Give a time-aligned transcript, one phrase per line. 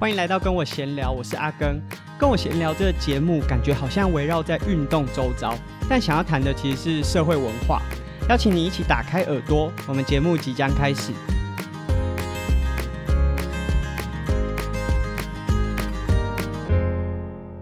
[0.00, 1.82] 欢迎来到跟我闲聊，我是阿根。
[2.16, 5.52] 跟我闲聊这个节目，感觉好像围绕在运动周遭，
[5.90, 7.82] 但想要谈的其实是社会文化。
[8.28, 11.10] 邀请你一起打开耳朵，我们节目即将开始。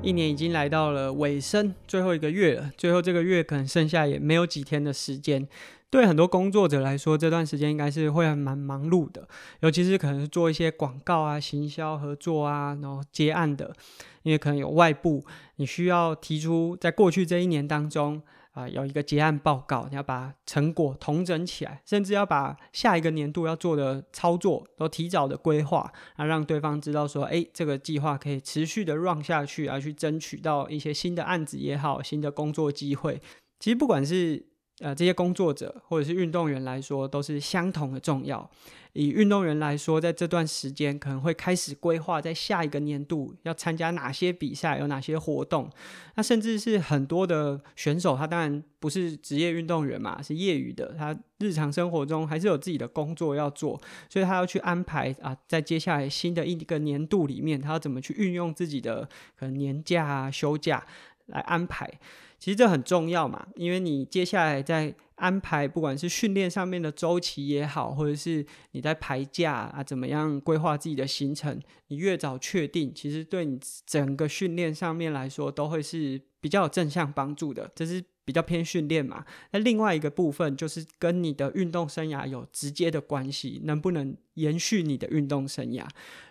[0.03, 2.71] 一年已经来到了尾声，最后一个月了。
[2.77, 5.49] 最后这个月可能剩下也没有几天的时间。
[5.91, 9.29] 对很多工作者来说，这段时间应该是会很蛮忙碌的，
[9.61, 13.73] 尤其是可能是做一些广告啊、行销合作啊，然后接案的，
[14.23, 15.25] 因为可能有外部，
[15.57, 18.21] 你需要提出在过去这一年当中
[18.53, 33.21] 啊、有一个结案报告，你要把成果统整起来，甚至要把下一个年度要做的操作都提早的规划，啊，让对方知道说，哎，这个计划可以持续的 run 下去，而去争取到一些新的案子也好，新的工作机会。
[33.61, 34.47] 其实不管是
[34.81, 38.51] 呃，这些工作者或者是运动员来说，都是相同的重要。
[38.93, 45.71] 以运动员来说，在这段时间可能会开始规划，在下一个年度要参加哪些比赛，有哪些活动。
[46.15, 50.95] 那甚至是很多的选手，他当然不是职业运动员嘛，是业余的。
[50.97, 53.79] 他日常生活中还是有自己的工作要做，
[54.09, 59.07] 所以他要去安排啊，在接下来新的一个年度里面，他要怎么去运用自己的
[59.39, 60.83] 可能年假啊、休假
[61.27, 61.89] 来安排。
[62.39, 71.59] 其实这很重要嘛，因为你接下来在安排，不管是训练上面的周期也好，或者是你在排假啊，怎么样规划自己的行程，
[71.89, 77.71] 你越早确定，其实对你整个训练上面来说，都会是比较有正向帮助的。
[77.75, 79.25] 这是比较偏训练嘛。
[79.53, 85.87] 那另外一个部分就是跟你的运动生涯有直接的关系，能不能延续你的运动生涯？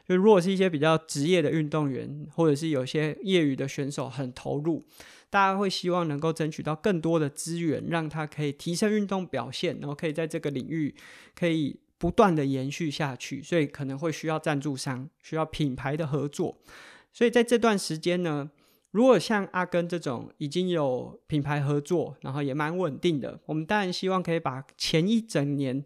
[0.08, 4.86] 就如果是一些比较职业的运动员，或者是有些业余的选手很投入。
[5.32, 10.96] 大家会希望能够争取到更多的资源，让他可以提升运动表现，然后可以在这个领域
[11.38, 16.58] 可以不断的延续下去，所以可能会需要赞助商，需要品牌的合作。
[17.12, 18.50] 所以在这段时间呢，
[18.92, 25.84] 如果像阿根这种已经有品牌合作，然后也蛮稳定的，我们当然希望可以把前一整年、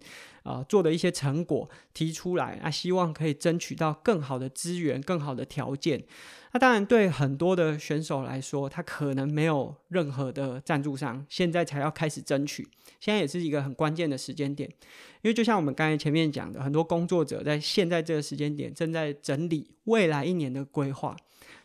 [0.49, 6.03] 呃、做的一些成果提出来，啊，希望可以争取到更好的资源、更好的条件。
[6.51, 12.67] 那当然，对很多的选手来说，他可能没有任何的赞助商，现在才要开始争取。
[12.99, 14.67] 现在也是一个很关键的时间点，
[15.21, 21.15] 因为就像我们刚才前面讲的，很多工作者在现在这个时间点正在整理未来一年的规划。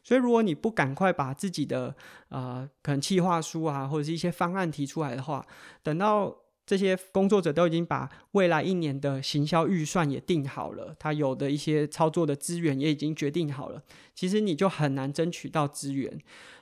[0.03, 1.97] 所以，如果你不赶快把自己的
[2.29, 5.45] 呃可能计划书啊，或者是一些方案提出来的话，
[5.83, 6.37] 等到
[6.67, 13.83] 这些工作者都已经把未来一年的行销预算也定好了，他有的一些操作的资源也已经决定好了，
[14.15, 16.19] 其实你就很难争取到资源。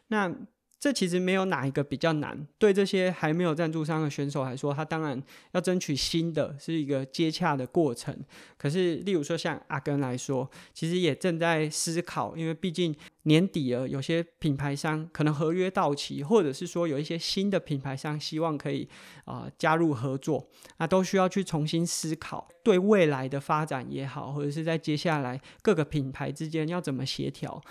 [0.09, 0.35] 那
[0.83, 5.23] 这其实没有哪一个比较难，对这些还没有赞助商的选手来说，他当然
[5.53, 8.13] 要争取新的是一个接洽的过程。
[8.59, 12.93] 可是，例如说像阿根来说，其实也正在思考，因为毕竟
[13.23, 18.89] 年底了，有些品牌商可能合约到期，或者是说有一些新的品牌商希望可以
[19.25, 20.49] 啊、加入合作，
[20.79, 27.63] 那都需要去重新思考对未来的发展也好，或者是在接下来各个品牌之间要怎么协调。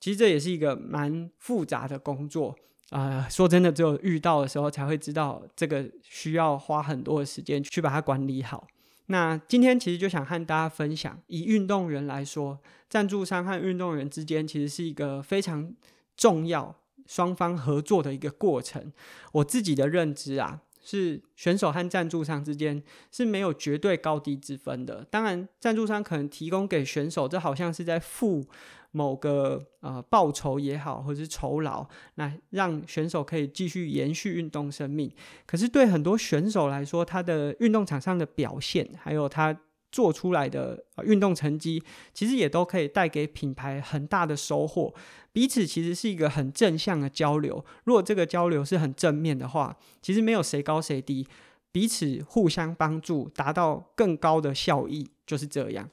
[0.00, 2.56] 其实这也是一个蛮复杂的工作
[2.90, 8.66] 啊、说真的，只有遇到的时候才会知道，这个需要花很多的时间去把它管理好。
[9.06, 12.58] 那今天其实就想和大家分享，以运动员来说，
[12.88, 15.72] 赞助商和运动员之间其实是一个非常
[16.16, 16.74] 重要、
[17.06, 18.92] 双方合作的一个过程。
[19.30, 25.06] 我自己的认知啊，是选手和赞助商之间是没有绝对高低之分的。
[25.08, 28.44] 当然，赞助商可能提供给选手，这好像是在付。
[28.92, 31.86] 某个呃报酬也好，或者是酬劳，
[32.16, 35.08] 那让选手可以继续延续运动生命。
[35.46, 39.56] 可是对很多选手来说，他的运动场上的表现，还有他
[39.92, 44.92] 做出来的运动成绩，其实也都可以带给品牌很大的收获。
[45.32, 47.64] 彼此其实是一个很正向的交流。
[47.84, 51.26] 如果这个交流是很正面的话，其实没有谁高谁低，
[51.70, 55.88] 彼此互相帮助，达到更高的效益，就是这样。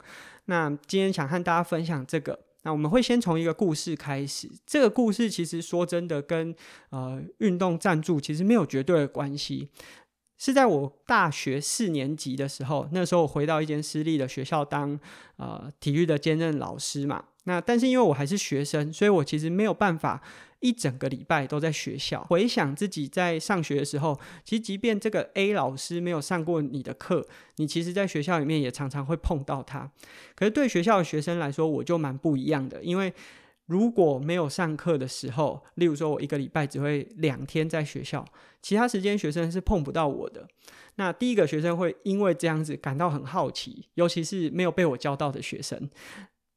[0.46, 2.47] 那今天想和大家分享这个。
[2.68, 4.52] 那我们会先从一个故事开始。
[4.66, 6.54] 这个故事其实说真的跟，
[6.90, 9.70] 呃运动赞助其实没有绝对的关系。
[10.38, 15.00] 是在我大学四年级的时候，那时候我回到一间私立的学校当
[15.38, 17.24] 呃体育的兼任老师嘛。
[17.44, 20.22] 那但是因为我还是学生，所以我其实没有办法。
[20.60, 27.24] 一整个礼拜都在学校，回想自己在上学的时候，其实即便这个 A 老师没有上过你的课，
[27.58, 29.92] 你其实在学校里面也常常会碰到他。
[30.36, 33.14] 可是对学校的学生来说，我就蛮不一样的，因为
[33.68, 38.26] 如果没有上课的时候，例如说我一个礼拜只会两天在学校，
[38.62, 40.48] 其他时间学生是碰不到我的。
[40.96, 45.90] 那第一个学生会因为这样子感到很好奇，尤其是没有被我教到的学生。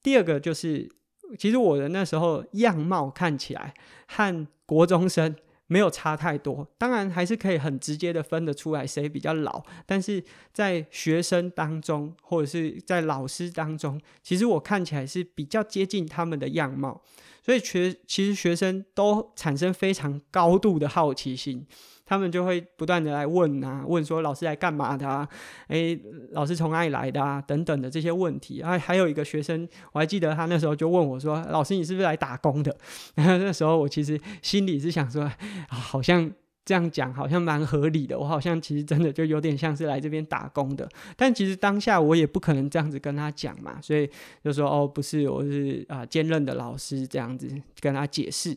[0.03, 0.91] 第二个就是。
[1.39, 3.73] 其实我的那时候样貌看起来
[4.09, 5.33] 和国中生
[5.73, 10.21] 没有差太多，当然还是可以很直接的分得出来谁比较老，但是
[10.53, 17.01] 在学生当中或者是在老师当中，其实我看起来是比较接近他们的样貌，
[17.51, 21.67] 所以学其实学生都产生非常高度的好奇心。
[22.07, 25.29] 他们就会不断的来问啊，问说老师来干嘛的啊？
[25.67, 26.01] 诶，
[26.31, 27.43] 老师从哪里来的啊？
[27.43, 28.79] 等等的这些问题啊。
[28.79, 32.77] 还有一个学生，我还记得他那时候就问我说：“老师，你是不是来打工的？”
[33.17, 35.37] 然 后那时候我其实心里是想说，啊，
[35.69, 36.31] 好像
[36.71, 38.17] 这样讲好像蛮合理的。
[38.17, 40.89] 我好像其实真的就有点像是来这边打工的。
[41.17, 44.09] 但其实当下我也不可能这样子跟他讲嘛，所以
[44.45, 47.51] 就说：“哦，不是，我是啊兼任的老师。”这样子
[47.81, 48.57] 跟他解释。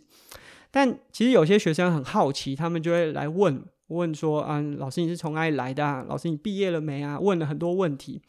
[0.69, 6.05] 但其实有些学生很好奇，他们就会来问问说：“啊，老师你是从哪里来的啊？
[6.07, 8.21] 老师你毕业了没啊？”问了很多问题，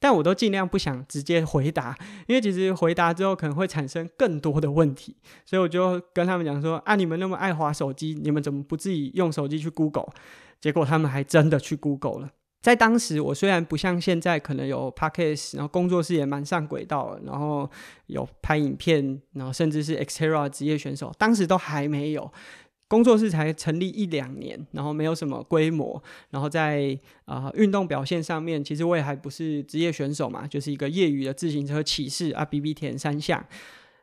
[0.00, 1.94] 但我都尽量不想直接回答，
[2.26, 5.14] 因为其实回答之后可能会产生更多的问题，
[5.44, 10.08] 所以我就跟他们讲说：“啊，你们那么爱滑手机，你们怎么不自己用手机去 Google？”
[10.60, 12.30] 结果他们还真的去 Google 了。
[12.62, 17.70] 在当时，我虽然不像现在可能有 Podcast，然后工作室也蛮上轨道，然后
[18.06, 22.30] 有拍影片，然后甚至是 Xterra 职业选手，当时都还没有，
[22.90, 33.46] 工作室才成立一两年，然后没有什么规模，然后在啊、运动表现上面，其实我也还不是职业选手嘛，就是一个业余的自行车骑士啊，比比田三项。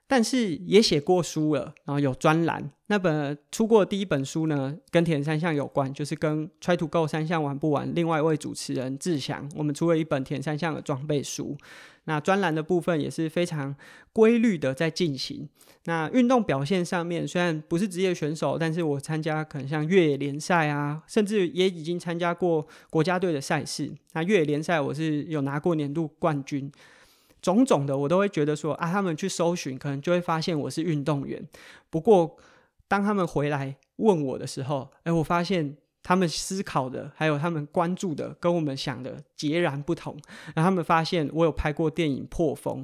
[0.07, 2.71] 但是也写过书了，然后有专栏。
[2.88, 7.92] 那本出过的第一本书呢，跟铁人三项有关，就是跟 Try to Go 三项玩不完。
[7.94, 11.57] 另外一位主持人志祥，我们出了一本铁人三项的装备书。
[12.06, 13.75] 那专栏的部分也是非常
[14.13, 15.50] 规律的在进行。
[15.83, 23.92] 那运动表现上面，虽然不是职业选手，但是我参加可能像越野联赛啊，甚至也已经参加过国家队的赛事。
[24.13, 26.71] 那越野联赛我是有拿过年度冠军。
[27.47, 31.47] 种种的，我都会觉得说啊，他们去搜寻，可能就会发现我是运动员。
[31.89, 32.35] 不过，
[32.89, 35.77] 当他们回来问我的时候，哎，我发现。
[36.07, 40.18] 他们思考的，还有他们关注的，跟我们想的截然不同。
[40.56, 42.81] 然后他们发现我有拍过电影《破风》，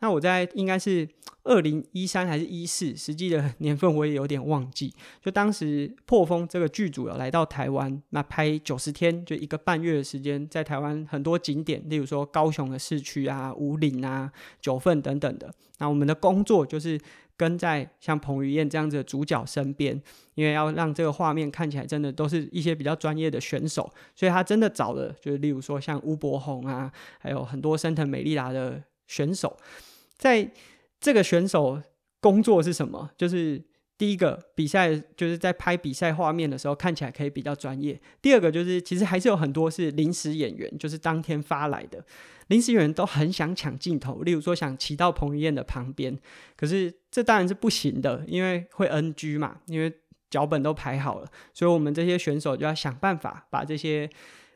[0.00, 1.08] 那我在应该是
[1.44, 4.92] 二零一三还是一四，实际的年份我也有点忘记。
[5.24, 14.30] 就当时《破风》这个剧组来到台湾，那拍九十天，就一个半月的时间，在台湾很多景点，例如说高雄的市区啊、武岭啊、
[14.60, 15.50] 九份等等的。
[15.78, 17.00] 那我们的工作就是。
[17.36, 20.00] 跟在像彭于晏这样子的主角身边，
[20.34, 29.56] 因为要让这个画面看起来真的都是一些比较专业的选手，所以他真的找了，就是例如说像吴伯宏啊，还有很多升腾美利达的选手。
[30.16, 30.50] 在
[30.98, 31.80] 这个选手
[32.20, 33.10] 工作是什么？
[33.18, 33.62] 就是
[33.98, 42.02] 第一个比赛，就是在拍比赛画面的时候看起来可以比较专业；第二个就是其实还是有很多是临时演员，就是当天发来的。
[42.48, 46.16] 临时演员都很想抢镜头，例如说想骑到彭于晏的旁边，
[46.56, 49.92] 可是这当然是不行的，因为会 NG 嘛，因为
[50.30, 54.08] 脚本都排好了，所以我们这些选手就要想办法把这些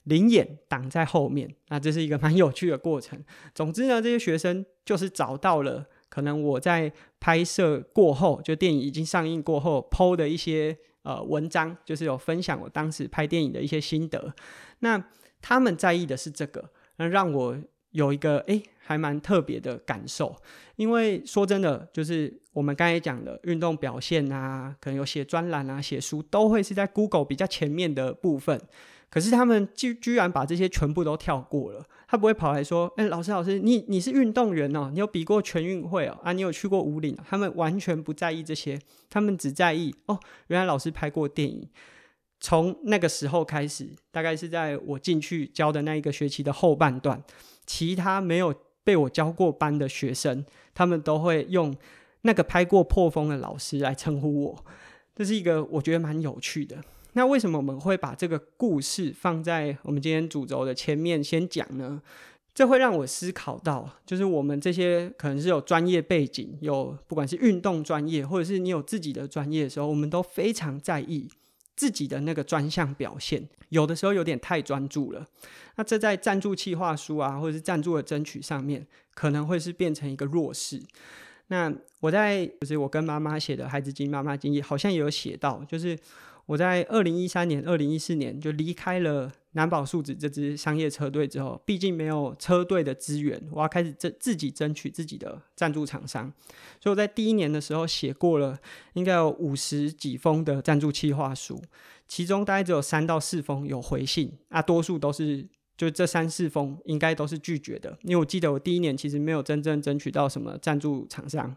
[0.04, 1.52] 灵眼挡在后面。
[1.68, 3.18] 那这是一个蛮有趣的过程。
[3.54, 14.32] 总之呢，这些学生就是找到了可能我在拍摄过后，就电影已经上映过后 PO 的一些呃文章，就是有分享我当时拍电影的一些心得。
[14.78, 15.02] 那
[15.40, 17.58] 他们在意的是这个，那让我。
[17.92, 20.36] 有一个诶，还蛮特别的感受，
[20.76, 28.60] 因为说真的，就是我们刚才讲的运动表现啊，可能有写专栏啊、写书，都会是在 Google 比较前面的部分。
[29.08, 41.68] 可是他们居居然把这些全部都跳过了，他不会跑来说：“诶，老师老师，你你是运动员哦，你有比过全运会哦，啊，你有去过武岭。”他们完全不在意这些，他们只在意哦，原来老师拍过电影。
[42.38, 47.20] 从那个时候开始，大概是在我进去教的那一个学期的后半段。
[47.72, 51.72] 其他没有被我教过班的学生，他们都会用
[52.22, 54.64] 那个拍过破风的老师来称呼我，
[55.14, 56.78] 这是一个我觉得蛮有趣的。
[57.12, 62.02] 那为什么我们会把这个故事放在我们今天主轴的前面先讲呢？
[62.52, 71.28] 这会让我思考到，就是我们这些可能是有专业背景，有不管是运动专业，或者是你有自己的专业的时候，我们都非常在意。
[71.80, 75.26] 自己的那个专项表现，有的时候有点太专注了。
[75.76, 80.78] 那这在赞助企划书啊，或者是赞助的争取上面，可能会是变成一个弱势。
[81.46, 85.98] 那我在就是我跟妈妈写的《孩子经》，妈妈经也好像也有写到，就是
[86.46, 89.32] 我在二零一三年、二零一四年就离开了。
[89.54, 96.32] 南宝树脂这支商业车队之后，毕竟没有车队的资源，我要开始自自己争取自己的赞助厂商。
[96.80, 98.56] 所以我在第一年的时候写过了，
[98.92, 101.60] 应该有五十几封的赞助企划书，
[102.06, 105.44] 其中大概只有三到四封有回信，啊，多数都是
[105.76, 111.56] 就这三四封应该都是拒绝的，因为我记得我第一年其实没有真正争取到什么赞助厂商，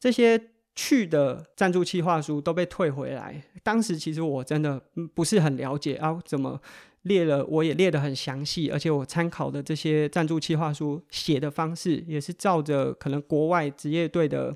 [0.00, 0.36] 这些
[0.74, 3.42] 去的赞助企划书都被退回来。
[3.62, 4.82] 当时其实我真的
[5.14, 6.60] 不是很了解啊，怎么
[7.02, 14.54] 列了我也列得很详细，而且我参考的这些赞助企划书写的方式也是照着可能国外职业队的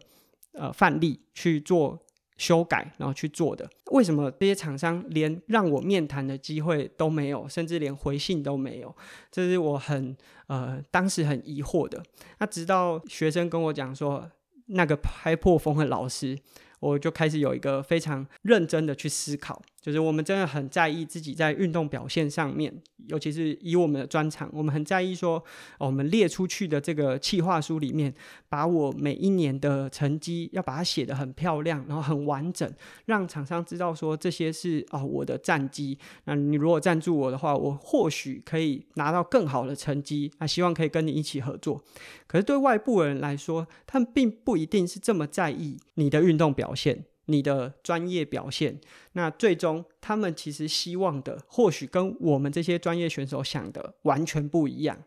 [0.53, 2.03] 呃范例去做。
[2.39, 3.67] 修改，然后去做的。
[3.93, 8.95] 为什么这些厂商连让我面谈的机会都没有，甚至连回信都没有？
[9.33, 10.15] 这是我很
[10.47, 12.03] 呃当时很疑惑的。
[12.39, 14.31] 那直到学生跟我讲说，
[14.67, 16.39] 那个拍破风的老师。
[16.81, 22.75] 我就开始有一个非常认真的去思考，就是我们真的很在意自己在运动表现上面，
[23.07, 25.41] 尤其是以我们的专长，我们很在意说，
[25.79, 28.13] 我们列出去的这个企划书里面，
[28.49, 32.69] 把我每一年的成绩要把它写得很漂亮，然后很完整，
[33.05, 35.97] 让厂商知道说这些是啊我的战绩。
[36.25, 40.33] 那你如果赞助我的话，我或许可以拿到更好的成绩。
[40.39, 41.81] 那希望可以跟你一起合作。
[42.27, 48.81] 可是对外部人来说，他们并不一定是这么在意你的运动表现、你的专业表现。
[49.13, 54.99] 那最终，他们其实希望的，或许跟我们这些专业选手想的完全不一样。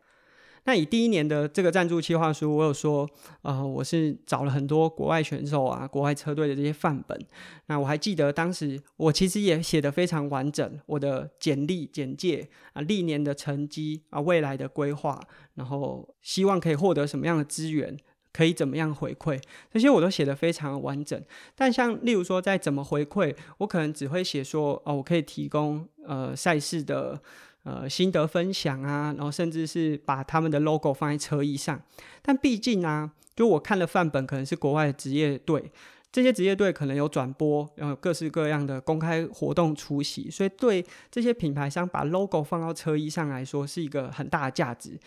[0.65, 3.09] 那以第一年的这个赞助计划书，我有说，
[3.43, 7.17] 呃，我是找了很多国外选手啊、国外车队的这些范本。
[7.67, 15.19] 那我还记得当时我其实也写得非常完整，我的简历简介啊、历年的成绩啊、未来的规划，
[15.55, 17.97] 然后希望可以获得什么样的资源，
[18.33, 21.21] 可以怎么样回馈，这些我都写得非常完整。
[21.55, 27.21] 但像例如说在怎么回馈，我可能只会写说，哦，我可以提供呃赛事的。
[27.63, 31.79] 呃，心得分享啊，然后甚至是把他们的 logo 放在车衣上。
[32.21, 35.69] 但毕竟啊，就我看了范本，可能是国外的职业队，
[36.09, 44.97] 这些职业队可能有转播，然后各式各样的公开活动出席，所以对这些品牌商把 logo 放到车衣上来说，是一个很大的价值。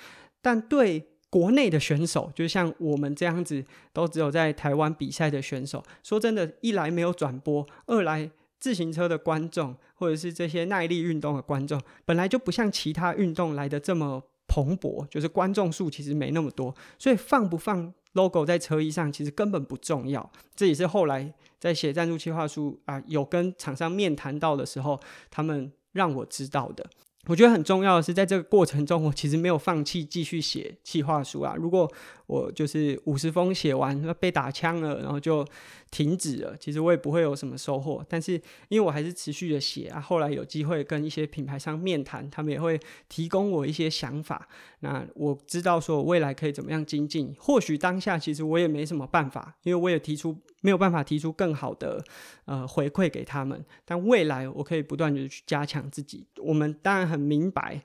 [0.42, 8.30] 但对国内的选手，就像我们这样子，都只有在台湾比赛的选手，说真的，一来没有转播，二来。
[8.62, 20.30] 自行车的观众，或者是这些耐力运动的观众，本来就不像其他运动来的这么蓬勃，就是观众数其实没那么多，所以放不放 logo 在车衣上，其实根本不重要。
[20.54, 26.88] 这也是后来在写赞助计划书啊，有跟厂商面谈到的时候，他们让我知道的。
[27.28, 31.54] 我觉得很重要的是，在这个过程中，我其实没有放弃继续写企划书啊。
[31.56, 31.88] 如果
[32.26, 35.46] 我就是五十封写完，被打枪了，然后就
[35.92, 38.04] 停止了，其实我也不会有什么收获。
[38.08, 38.32] 但是
[38.68, 44.48] 因为我还是持续的写啊，后来有机会跟一些品牌商面谈，他们也会提供我一些想法。
[44.80, 47.32] 那我知道说未来可以怎么样精进。
[47.38, 52.02] 或许当下其实我也没什么办法，因为我也提出没有办法提出更好的
[52.46, 53.62] 呃回馈给他们。
[53.84, 56.26] 但未来我可以不断的去加强自己。
[56.38, 57.82] 我们当然很明白，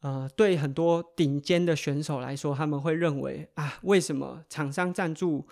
[0.00, 5.46] 呃，对很多顶尖的选手来说，他们会认为啊，为什么厂商赞助，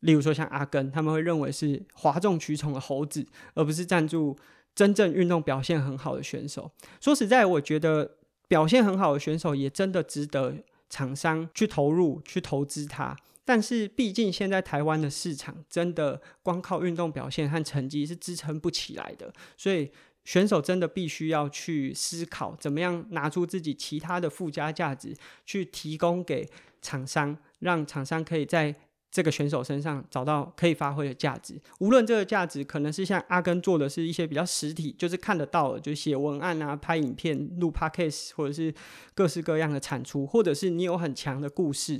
[0.00, 4.36] 例如说像阿根，他们会认为是哗众取宠的猴子，而不是赞助
[4.74, 6.70] 真正运动表现很好的选手。
[7.00, 8.16] 说实在，我觉得。
[8.48, 10.54] 表现很好的选手也真的值得
[10.88, 13.16] 厂商去投入、去投资他。
[13.46, 19.90] 但是，毕竟现在台湾的市场真的光靠运动表现和成绩是支撑不起来的，所以
[20.24, 26.46] 选手真的必须要去思考，怎么样拿出自己其他的附加价值，去提供给
[26.82, 28.74] 厂商，让厂商可以在。
[29.08, 38.74] 这个选手身上找到可以发挥的价值，无论这个价值可能是像阿根做的是一些比较实体，就是看得到的，就写文案啊、拍影片、录 podcast，或者是
[39.14, 41.98] 各式各样的产出，或者是你有很强的故事，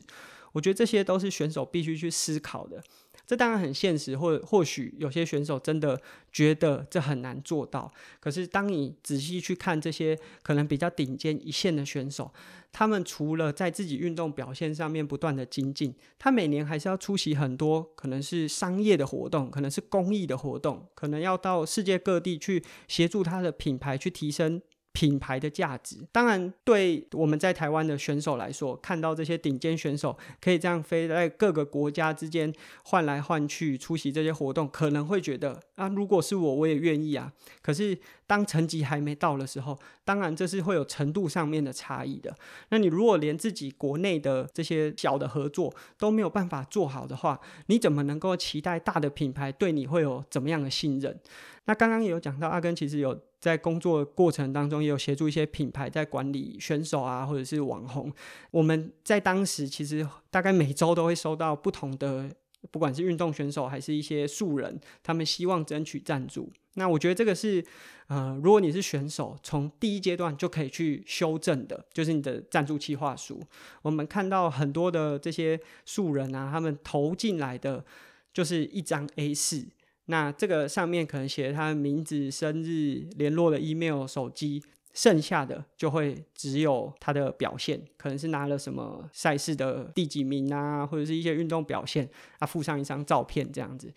[0.56, 2.82] 我觉得这些都是选手必须去思考的。
[3.26, 6.00] 这当然很现实，或或许有些选手真的
[6.32, 7.92] 觉得这很难做到。
[8.20, 12.32] 可是当你仔细去看这些可能比较顶尖一线的选手，
[12.72, 24.62] 他们除了在自己运动表现上面不断的精进，他每年还是要出席很多可能是商业的活动，可能是公益的活动，可能要到世界各地去协助他的品牌去提升。
[24.96, 32.50] 品牌的价值，当然对我们在台湾的选手来说，看到这些顶尖选手可以这样飞在各个国家之间
[32.82, 37.30] 换来换去出席这些活动，可能会觉得啊，如果是我，我也愿意啊。
[37.60, 42.34] 可是当成绩还没到的时候，当然这是会有程度上面的差异的。
[42.70, 51.20] 那你如果连自己国内的这些小的合作都没有办法做好的话，你怎么能够期待大的品牌对你会有怎么样的信任？
[51.66, 53.20] 那刚刚也有讲到，阿根其实有。
[53.38, 58.12] 在工作过程当中，也有协助一些品牌在管理选手啊，或者是网红。
[58.50, 62.28] 我们在当时其实大概每周都会收到不同的，
[62.72, 66.50] 不管是运动选手还是一些素人，他们希望争取赞助。
[66.74, 67.64] 那我觉得这个是，
[68.08, 73.40] 呃，如果你是选手，从第一阶段就可以去修正的，就是你的赞助计划书。
[73.82, 77.84] 我们看到很多的这些素人啊，他们投进来的
[78.32, 79.68] 就是一张 A 四
[80.06, 84.62] 那这个上面可能写他的名字、生日、联络的 email、手机，
[84.94, 92.08] 剩下的就会只有他的表现，可能是拿了什么赛事的第几名啊，或者是一些运动表现，
[92.38, 93.92] 啊，附上一张照片这样子。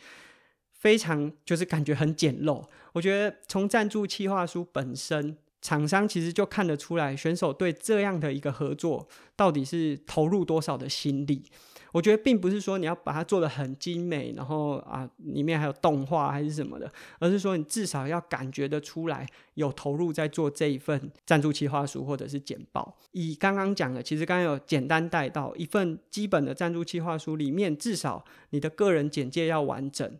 [0.73, 2.63] 非常就是感觉很简陋，
[2.93, 11.43] 我觉得从赞助企划书本身，厂商其实就看得出来选手对这样的一个合作到底是投入多少的心力。
[11.91, 22.97] 我觉得并不是说你要把它做得很精美，然后啊里面还有动画还是什么的，而是说你至少要感觉得出来有投入在做这一份赞助企划书或者是简报。
[23.11, 30.11] 以刚刚讲的，其实刚刚有简单带到一份基本的赞助企划书里面，至少你的个人简介要完整。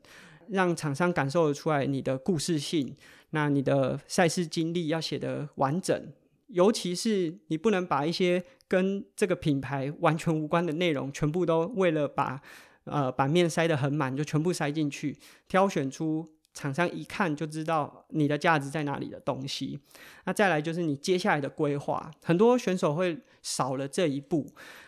[0.52, 2.96] 让厂商感受得出来你的故事性，
[3.30, 6.12] 那你的赛事经历要写得完整，
[6.50, 12.42] 尤其是你不能把一些跟这个品牌完全无关的内容，全部都为了把
[12.84, 16.34] 呃版面塞得很满，就全部塞进去，挑选出。
[16.54, 19.80] 厂商一看就知道你的价值在哪里的东西，
[20.26, 24.46] 那再来就是你接下来的规划，很多选手会少了这一步。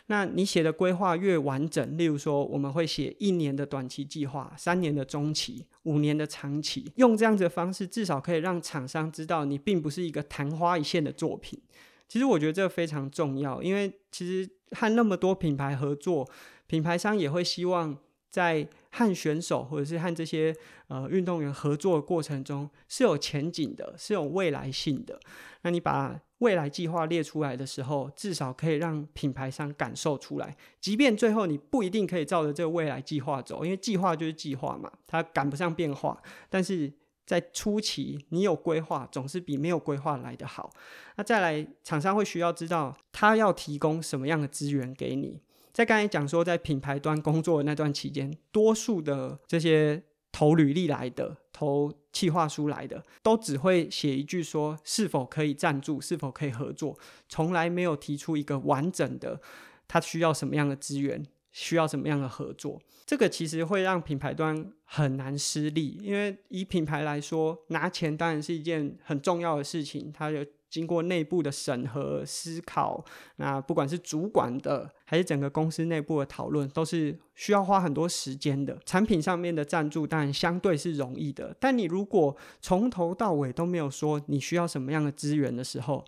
[0.07, 11.61] 那你写的规划越完整，例如说我们会写一年的短期计划、三年的中期、五年的长期，用这样子的方式，至少可以让厂商知道你并不是一个昙花一现的作品。
[12.09, 16.29] 其实我觉得这非常重要，因为其实和那么多品牌合作，
[16.67, 17.97] 品牌商也会希望。
[18.31, 20.55] 在和选手或者是和这些
[20.87, 25.19] 呃运动员合作的过程中是有前景的，是有未来性的。
[25.61, 30.55] 那你把未来计划列出来的时候，至少可以让品牌商感受出来。
[30.79, 36.19] 即便最后你不一定可以照着这个未来计划走，因为计划就是计划嘛，它赶不上变化。
[36.49, 36.91] 但是
[37.27, 40.71] 在初期，你有规划总是比没有规划来得好。
[41.15, 45.41] 那再来，厂商会需要知道他要提供什么样的资源给你。
[45.73, 56.97] 在刚才讲说，在品牌端工作的那段期间，多数的这些投履历来的、投企划书来的，都只会写一句说是否可以赞助、是否可以合作，
[57.29, 59.39] 从来没有提出一个完整的
[59.87, 62.81] 他需要什么样的资源、需要什么样的合作。
[63.05, 70.45] 这个其实会让品牌端很难施力，因为以品牌来说，拿钱当然是一件很重要的事情，它有。
[70.71, 73.03] 经过内部的审核思考，
[73.35, 78.79] 那不管是主管的还是整个公司内部的讨论，都是需要花很多时间的。
[78.85, 86.05] 产品上面的赞助当然相对是容易的，但你如果从头到尾都没有说你需要什么样的资源的时候，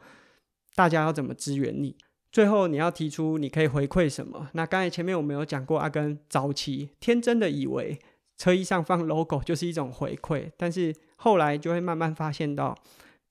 [0.76, 1.98] 大家要怎么支援你？
[2.32, 4.50] 最后你要提出你可以回馈什么？
[4.54, 8.00] 那刚才前面我们有讲过，阿根早期天真的以为
[8.38, 12.74] 车衣上放 logo 就是一种回馈，但是后来就会慢慢发现到。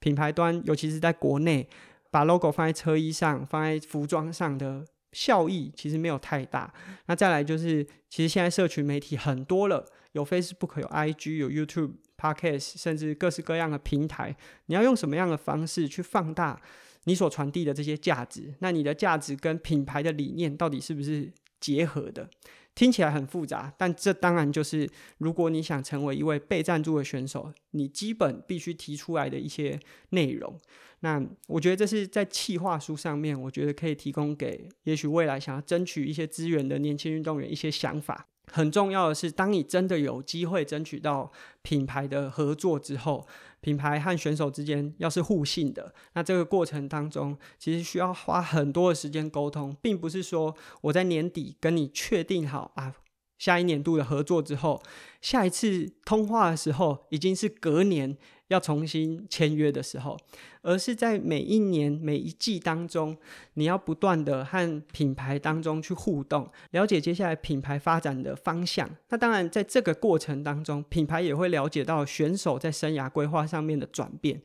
[0.03, 1.69] 品牌端，尤其是在国内，
[2.11, 6.75] 把 logo 放在车衣上、放在服装上的效益其实没有太大。
[7.07, 14.37] 那再来就是，其实现在社群媒体很多了，有 Facebook、有 IG、有 YouTube、Podcast，甚至各式各样的平台。
[14.67, 16.61] 你要用什么样的方式去放大
[17.05, 18.55] 你所传递的这些价值？
[18.59, 22.29] 那你的价值跟品牌的理念到底是不是结合的？
[22.75, 29.79] 听起来很复杂，但这当然就是如果你想成为一位被赞助的选手，你基本必须提出来的一些
[30.11, 30.59] 内容。
[31.01, 38.27] 那我觉得这是在企划书上面，我觉得可以提供给也许未来想要争取一些资源的年轻运动员一些想法。
[38.51, 41.31] 很重要的是，当你真的有机会争取到
[41.63, 43.27] 品牌的合作之后，
[43.63, 52.95] 品牌和选手之间要是互信的，那这个过程当中其实需要花很多的时间沟通，并不是说我在年底跟你确定好啊。
[53.39, 54.81] 下一年度的合作之后，
[55.21, 58.17] 下一次通话的时候已经是隔年
[58.53, 60.17] 要重新签约的时候，
[60.61, 63.17] 而是在每一年每一季当中，
[63.55, 68.89] 你要不断的和品牌当中去互动，了解接下来品牌发展的方向。
[69.09, 74.41] 那当然，在这个过程当中，品牌也会了解到选手在生涯规划上面的转变，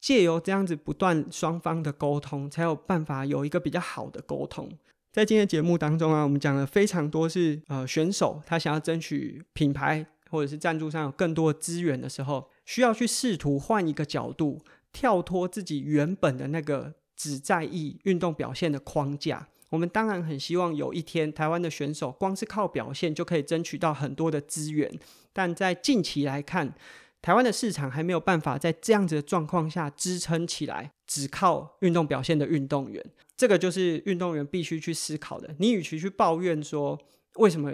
[0.00, 4.70] 借由这样子不断双方的沟通，才有办法有一个比较好的沟通。
[5.10, 19.48] 在今天节目当中啊，我们讲了非常多是呃选手他想要争取品牌或者是赞助上有更多的资源的时候，需要去试图换一个角度，跳脱自己原本的那个只在意运动表现的框架。
[19.70, 25.00] 我们当然很希望有一天台湾的选手光是靠表现就可以争取到很多的资源，
[25.32, 26.74] 但在近期来看，
[27.22, 33.02] 台湾的市场还没有办法在这样子的状况下支撑起来，只靠运动表现的运动员。
[33.34, 35.54] 这个就是运动员必须去思考的。
[35.58, 37.00] 你与其去抱怨说
[37.36, 37.72] 为什么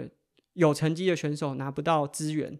[0.53, 2.57] 有成绩的选手拿不到资源，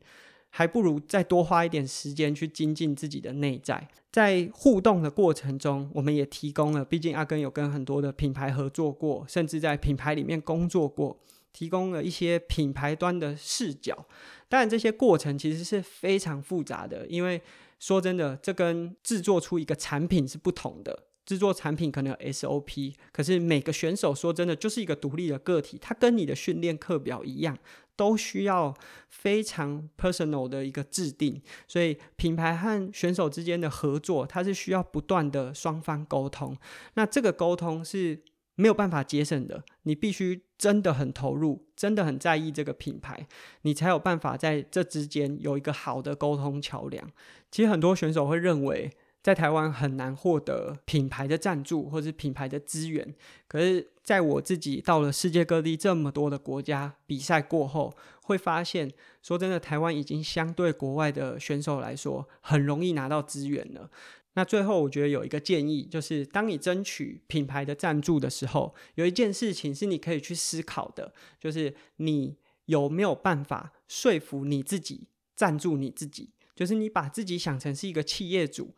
[0.58, 3.86] 还不如再多花一点时间去精进自己的内在。
[4.10, 11.20] 在互动的过程中，我们也提供了，毕竟阿根有跟很多的品牌合作过，甚至在品牌里面工作过，
[11.52, 14.08] 提供了一些品牌端的视角。
[14.48, 17.42] 当然，这些过程其实是非常复杂的，因为
[17.78, 21.04] 说真的，这跟制作出一个产品是不同的。
[21.26, 27.58] 制作产品可能有 SOP，可是每个选手说真的就是一个独立的个体，他跟你的训练课表一样，
[27.96, 28.74] 都需要
[29.10, 31.42] 非常 personal 的一个制定。
[31.68, 36.56] 所以品牌和选手之间的合作，它是需要不断的双方沟通。
[36.94, 38.24] 那这个沟通是
[38.56, 43.28] 没有办法节省的，你必须真的很投入，真的很在意这个品牌，
[43.64, 47.12] 你才有办法在这之间有一个好的沟通桥梁。
[47.52, 48.92] 其实很多选手会认为，
[49.26, 53.16] 在台湾很难获得品牌的赞助或是品牌的资源，
[53.48, 58.92] 可是在我自己到了世界各地这么多的国家比赛过后，会发现，
[59.24, 63.90] 说真的，台湾已经相对国外的选手来说，很容易拿到资源了。
[64.36, 78.76] 那最后，我觉得有一个建议，就是当你争取品牌的赞助的时候，有一件事情是你可以去思考的，就是你有没有办法说服你自己赞助你自己，就是你把自己想成是一个企业主。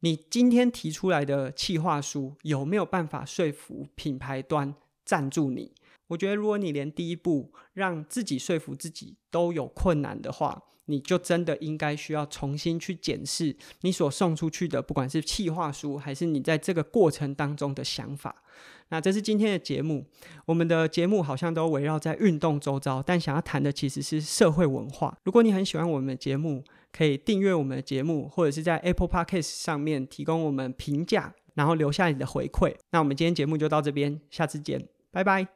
[0.00, 5.72] 你今天提出来的企划书有没有办法说服品牌端赞助你？
[6.08, 18.42] 我觉得，如果你连第一步让自己说服自己都有困难的话，你就真的应该需要重新去检视你所送出去的，不管是企划书还是你在这个过程当中的想法。
[18.90, 20.06] 那这是今天的节目，
[20.44, 25.18] 我们的节目好像都围绕在运动周遭，但想要谈的其实是社会文化。
[25.24, 26.62] 如果你很喜欢我们的节目，
[26.96, 32.74] 可以订阅我们的节目，或者是在 Apple Podcast 上面提供我们评价，然后留下你的回馈。
[32.92, 35.55] 那我们今天节目就到这边，下次见，拜拜。